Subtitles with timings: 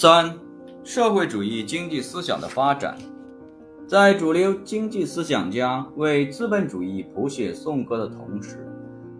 [0.00, 0.34] 三、
[0.82, 2.96] 社会主义经济思想的发展，
[3.86, 8.66] 在主流经济思想家为资本主义谱写颂歌的同时，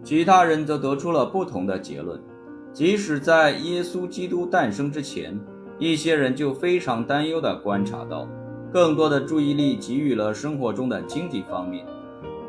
[0.03, 2.19] 其他人则得出了不同的结论。
[2.73, 5.39] 即使在耶稣基督诞生之前，
[5.77, 8.27] 一些人就非常担忧地观察到，
[8.73, 11.85] 更多的注意力给予了生活中的经济方面。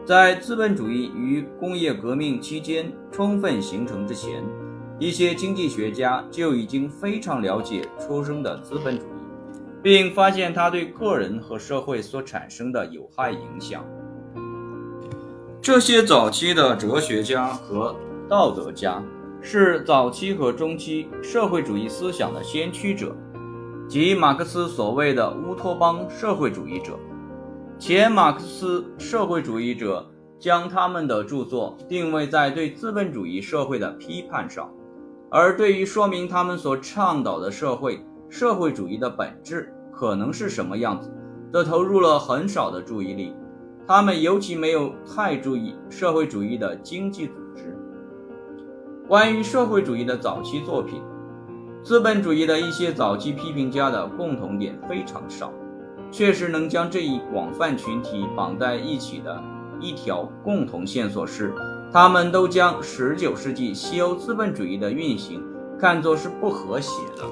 [0.06, 4.42] 在资本主义与工业革命期间充分形成之前，
[5.02, 9.08] 一些经济学家就已经非常了解出生的资本主义，
[9.82, 13.84] 并发现它对个人和社会所产生的有害影响。
[15.60, 17.96] 这些早期的哲学家和
[18.28, 19.02] 道德家。
[19.44, 23.12] 是早期和中期社会主义思想的先驱者，
[23.88, 26.96] 即马克思所谓的乌托邦社会主义者。
[27.76, 30.08] 前马克思社会主义者
[30.38, 34.72] 将他们的著作定位在对资本主义社会的批判上，
[35.34, 41.10] 而对于说明他们所倡导的社会社会主义的本质可能是什么样子，
[41.50, 43.34] 则投入了很少的注意力。
[43.88, 47.74] 他们尤其没有太注意社会主义的经济组织。
[49.08, 51.02] 关于社会主义的早期作品，
[51.82, 55.50] 资本主义的一些早期批评家的共同点非常少。
[56.10, 59.42] 确实能将这一广泛群体绑在一起的
[59.80, 61.54] 一条共同线索是，
[61.92, 65.44] 他们都将19世纪西欧资本主义的运行
[65.78, 67.24] 看作是不和谐的。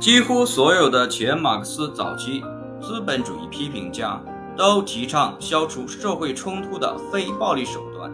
[0.00, 2.42] 几乎所有的前马克思早期
[2.80, 4.18] 资本主义批评家
[4.56, 8.10] 都提倡消除社会冲突的非暴力手段。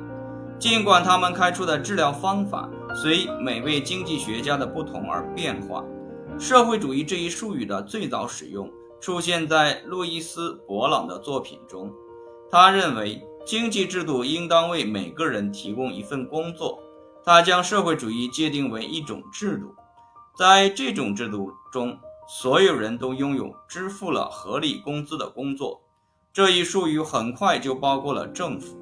[0.58, 5.84] 尽管他们开出的治疗方法随每位经济学家的不同而变化，
[6.38, 8.68] 社会主义这一术语的最早使用
[9.00, 11.92] 出现在路易斯·勃朗的作品中。
[12.50, 16.78] 他认为经济制度应当为每个人提供一份工作。
[17.24, 19.72] 他将社会主义界定为一种制度，
[20.36, 21.96] 在这种制度中，
[22.28, 25.80] 所有人都拥有支付了合理工资的工作。
[26.32, 28.76] 这一术语很快就包括了政府。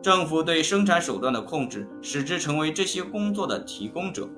[0.00, 4.28] 政府对生产手段的控制，使之成为这些工作的提供者。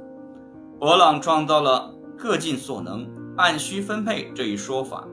[0.80, 3.06] 勃朗创造了“各尽所能、
[3.36, 5.06] 按需分配”这一说法。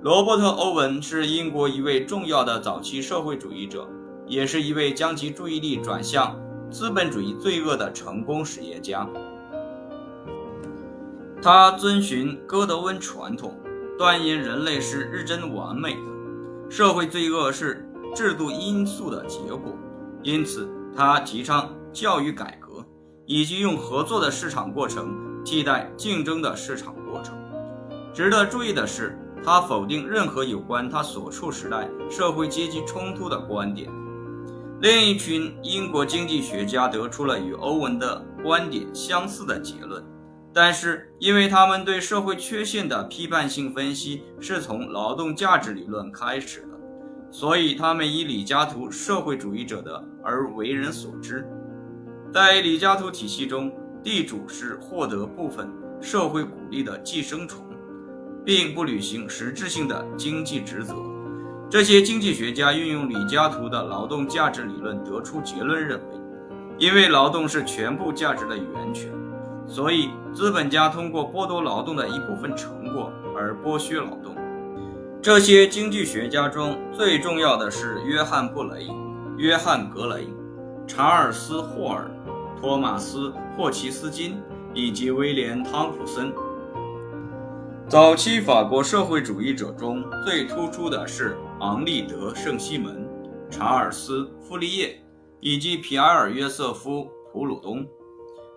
[0.00, 3.88] 罗伯特·欧文是英国一位重要的早期社会主义者，
[4.26, 9.08] 也是一位将其注意力转向资本主义罪恶的成功实业家。
[11.42, 13.58] 他遵循哥德温传统，
[13.98, 17.84] 断言人类是日臻完美的，社会罪恶是。
[18.14, 19.76] 制度因素的结果，
[20.22, 20.66] 因此
[20.96, 22.82] 他提倡教育改革，
[23.26, 25.14] 以及用合作的市场过程
[25.44, 27.36] 替代竞争的市场过程。
[28.14, 29.16] 值得注意的是，
[29.48, 33.90] 他否定任何有关他所处时代社会阶级冲突的观点。
[34.82, 40.04] 另一群英国经济学家得出了与欧文的观点相似的结论，
[40.52, 46.78] 但是因为他们对社会缺陷的批判性分析是从劳动价值理论开始的。
[47.30, 51.48] 所以，他们以李嘉图社会主义者的而为人所知。
[52.34, 53.72] 在李嘉图体系中，
[54.02, 55.72] 地主是获得部分
[56.02, 57.64] 社会鼓励的寄生虫，
[58.44, 60.94] 并不履行实质性的经济职责。
[61.70, 66.04] 这些经济学家运用李嘉图的劳动价值理论得出结论，认为，
[66.78, 69.12] 因为劳动是全部价值的源泉，
[69.66, 74.34] 所以资本家通过剥夺劳动的一部分成果而剥削劳动。
[75.20, 78.86] 这些经济学家中最重要的是约翰·布雷、
[79.36, 80.26] 约翰·格雷、
[80.86, 82.10] 查尔斯·霍尔、
[82.58, 84.40] 托马斯·霍奇斯金
[84.72, 86.32] 以及威廉·汤普森。
[87.88, 93.08] 早期法国社会主义者中最突出的是昂利德·圣西门、
[93.50, 95.02] 查尔斯·傅立叶
[95.40, 97.86] 以及皮埃尔·约瑟夫·普鲁东。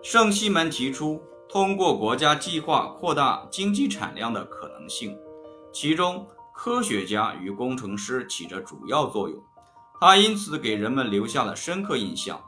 [0.02, 5.16] 圣西门提出通过国家计划扩大经济产量的可能性，
[5.72, 6.26] 其中。
[6.54, 9.42] 科学家与工程师起着主要作用，
[9.98, 12.38] 他因此给人们留下了深刻印象。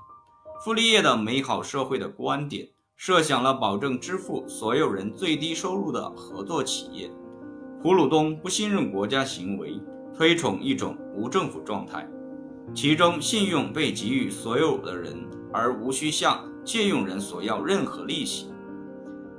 [0.63, 7.11] 傅立叶的美好社会的观点设想了保证支付所有人最低收入的合作企业。
[7.83, 9.81] 普鲁东不信任国家行为，
[10.17, 12.09] 推崇一种无政府状态，
[12.73, 15.15] 其中信用被给予所有的人，
[15.53, 18.47] 而无需向借用人索要任何利息。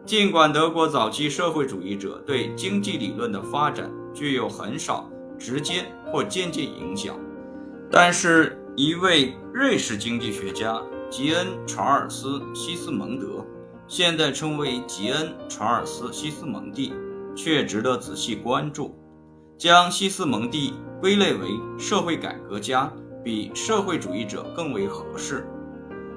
[0.06, 5.09] 尽管德国早期社会主义者对经济理论的发展，具有很少
[5.39, 7.19] 直接或间接影响，
[7.89, 10.79] 但是一位瑞士经济学家
[11.09, 13.44] 吉恩·查尔斯·西斯蒙德，
[13.87, 16.91] 现在称为吉恩·查尔斯·西斯蒙蒂，
[17.35, 18.95] 却值得仔细关注。
[19.57, 22.91] 将西斯蒙蒂归类为社会改革家，
[23.23, 25.47] 比社会主义者更为合适。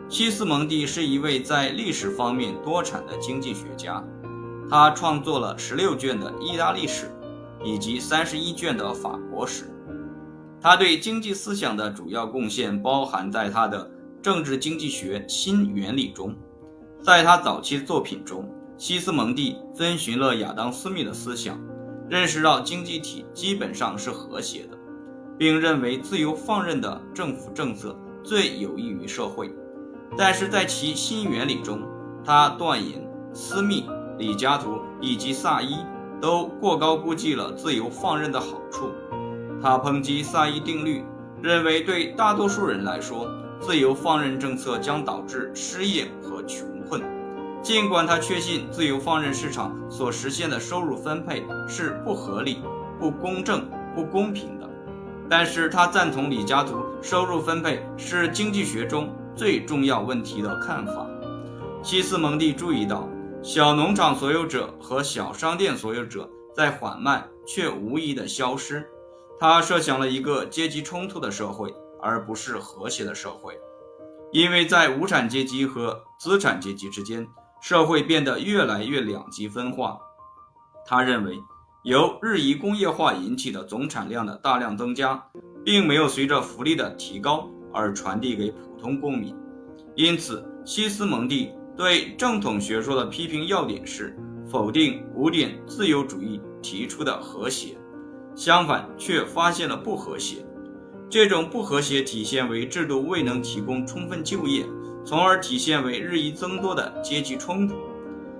[0.09, 4.03] 西斯蒙蒂是一位在历史方面多产的经济学家。
[4.71, 7.11] 他创作了十六卷的意大利史，
[7.63, 9.71] 以及三十一卷的法国史。
[10.61, 13.91] 他对经济思想的主要贡献包含在他的
[14.23, 16.35] 政治经济学新原理中。
[17.01, 21.59] 在他早期的作品中，西斯蒙蒂遵循了亚当·斯密的思想，
[22.09, 24.77] 认识到经济体基本上是和谐的，
[25.39, 29.51] 并认为自由放任的政府政策最有益于社会。
[30.17, 31.83] 但是在其新原理中，
[32.25, 33.85] 他断言斯密、
[34.19, 35.77] 李嘉图以及萨伊
[36.21, 38.91] 都过高估计了自由放任的好处。
[39.63, 41.05] 他抨击萨伊定律，
[41.43, 43.29] 认为对大多数人来说，
[43.61, 46.78] 自由放任政策将导致失业和穷。
[47.63, 52.63] 尽管他确信自由放任市场所实现的收入分配是不合理、
[52.99, 54.69] 不公正、不公平的，
[55.29, 61.07] 但是他赞同李家图收入分配是经济学中最重要问题的看法。
[61.83, 63.09] 西斯蒙蒂注意到，
[63.43, 68.89] 小农场所有者和小商店所有者在缓慢却无疑的消失。
[69.39, 73.57] 他设想了一个阶级冲突的社会，而不是和谐的社会，
[74.33, 77.25] 因为在无产阶级和资产阶级之间，
[77.61, 79.99] 社会变得越来越两极分化。
[80.87, 81.39] 他认为，
[81.85, 85.23] 由日益工业化引起的总产量的大量增加，
[85.65, 89.35] 并没有随着福利的提高而传递给普通公民。
[89.95, 94.17] 因此，西斯蒙蒂对正统学说的批评要点是
[94.49, 97.77] 否定古典自由主义提出的和谐。
[98.35, 100.45] 相反，却发现了不和谐。
[101.11, 104.65] 这种不和谐体现为制度未能提供充分就业，
[105.05, 107.75] 从而体现为日益增多的阶级冲突。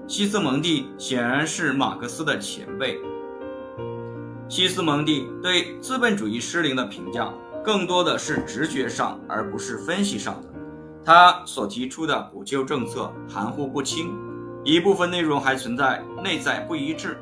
[0.07, 2.99] 西斯蒙蒂显然是马克思的前辈。
[4.49, 7.31] 西斯蒙蒂对资本主义失灵的评价
[7.63, 10.49] 更多的是直觉上，而不是分析上的。
[11.05, 14.17] 他所提出的补救政策含糊不清，
[14.65, 17.19] 一部分内容还存在内在不一致。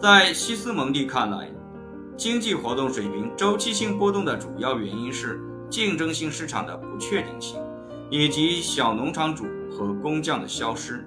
[0.00, 1.48] 在西斯蒙蒂看来，
[2.16, 7.60] 经济活动水平周期性波动的主要原因是竞争性市场的不确定性，
[8.10, 11.06] 以及小农场主和工匠的消失。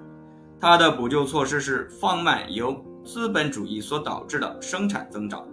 [0.60, 5.46] 它的补救措施是放慢由资本主义所导致的生产增长，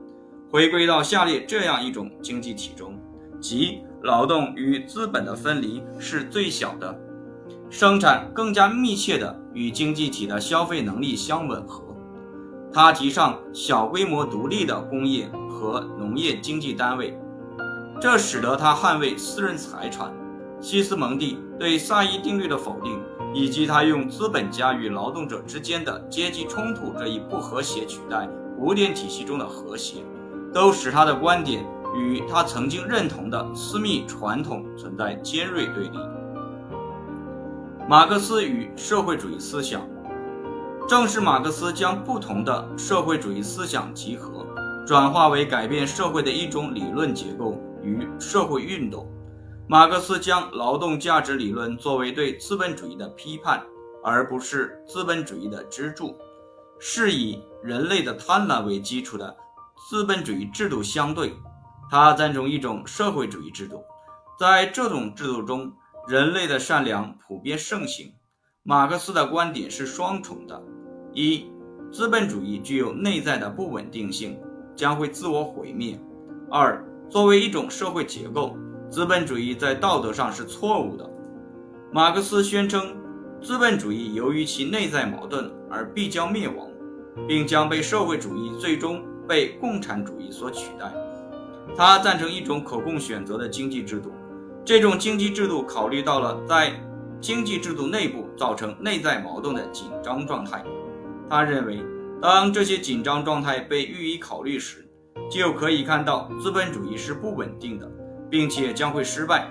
[0.50, 2.98] 回归到下列这样一种经济体中：
[3.40, 6.98] 即劳动与资本的分离是最小的，
[7.68, 11.84] 生产更加密切的与经济体的消费能力相吻合。
[12.72, 15.28] 他提倡小规模独立的工业。
[15.60, 17.14] 和农业经济单位，
[18.00, 20.10] 这使得他捍卫私人财产。
[20.60, 23.00] 西斯蒙蒂对萨伊定律的否定，
[23.32, 28.28] 以及他用资本家与劳动者之间的阶级冲突这一不和谐取代
[28.58, 30.04] 古典体系中的和谐，
[30.52, 31.64] 都使他的观点
[31.96, 35.98] 与他曾经认同的私密传统存在尖锐对立。
[37.88, 39.80] 马克思与社会主义思想，
[40.86, 44.46] 正是马克思将不同的社会主义思想集合。
[44.86, 49.06] 转化为改变社会的一种理论结构与社会运动。
[49.70, 53.62] 马克思将劳动价值理论作为对资本主义的批判，
[54.02, 56.12] 而不是资本主义的支柱，
[56.80, 59.36] 是以人类的贪婪为基础的
[59.88, 61.32] 资本主义制度相对。
[61.88, 63.80] 他赞成一种社会主义制度，
[64.40, 65.72] 在这种制度中，
[66.08, 68.12] 人类的善良普遍盛行。
[68.64, 70.60] 马克思的观点是双重的：
[71.12, 71.46] 一，
[71.92, 74.36] 资本主义具有内在的不稳定性。
[74.74, 75.96] 将会自我毁灭。
[76.50, 78.56] 二，作为一种社会结构，
[78.90, 81.08] 资本主义在道德上是错误的。
[81.92, 82.96] 马克思宣称，
[83.40, 86.66] 资本主义由于其内在矛盾而必将灭亡，
[87.28, 90.92] 并将被社会主义最终被共产主义所取代。
[91.76, 94.10] 他赞成一种可供选择的经济制度，
[94.64, 96.72] 这种经济制度考虑到了在
[97.20, 100.64] 经济制度内部造成内在矛盾的紧张状态。
[101.28, 101.82] 他认为。
[102.22, 104.86] 当这些紧张状态被予以考虑时，
[105.30, 107.90] 就可以看到资本主义是不稳定的，
[108.30, 109.50] 并且将会失败。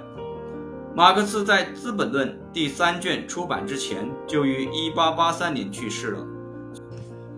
[0.96, 6.28] 马克思在《资本论》第三卷出版之前就于1883年去世了，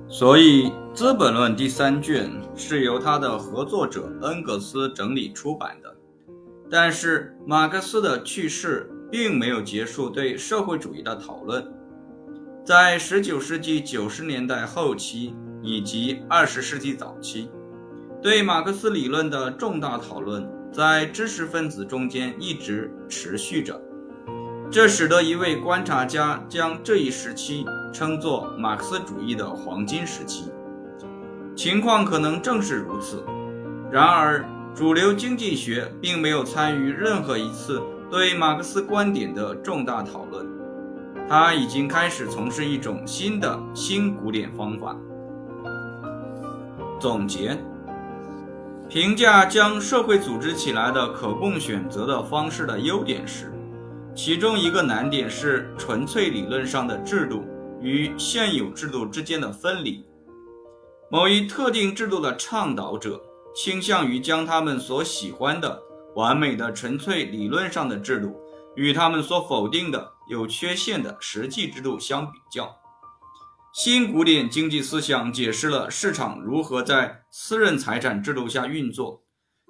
[0.08, 5.94] 所以《资本论》第三卷是由他的合作者恩格斯整理出版的。
[6.70, 11.62] 但是，马克思的去世并没有结束对社会主义的讨论。
[12.64, 17.50] 在19世纪90年代后期以及20世纪早期，
[18.22, 23.80] 对马克思理论的重大讨论在知识分子中间一直持续着，
[24.72, 30.50] 这使得一位观察家将这一时期称作马克思主义的黄金时期。
[31.58, 33.22] 情况可能正是如此。
[33.92, 40.48] 然而，主流经济学并没有参与任何一次对马克思观点的重大讨论。
[41.28, 44.96] 他已经开始从事一种新的新古典方法。
[46.98, 47.58] 总结：
[48.92, 53.50] 评价将社会组织起来的可供选择的方式的优点时，
[54.14, 57.42] 其中一个难点是纯粹理论上的制度
[57.80, 60.04] 与现有制度之间的分离。
[61.10, 63.22] 某一特定制度的倡导者
[63.56, 65.82] 倾向于将他们所喜欢的
[66.18, 68.36] 完美的纯粹理论上的制度。
[68.76, 72.74] 与他们所否定的有缺陷的实际制度相比较，
[73.74, 79.24] 新古典经济思想解释了市场如何在私人财产制度下运作，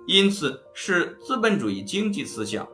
[0.08, 2.67] 因此是资本主义经济思想。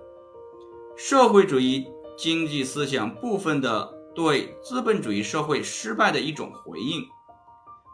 [0.95, 1.85] 社会主义
[2.17, 7.03] 经济思想部分的对资本主义社会失败的一种回应。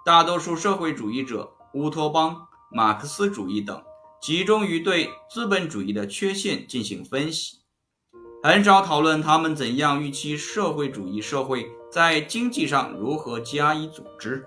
[0.06, 3.84] 大多数社会主义者、乌托邦、马克思主义等
[4.22, 7.62] 集中于对资本主义的缺陷进行分析。
[8.46, 14.46] 很少讨论他们怎样预期社会主义社会在经济上如何加以组织。